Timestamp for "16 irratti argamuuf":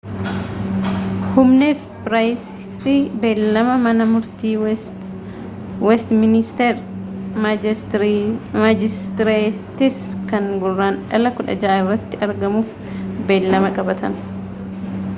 11.43-12.73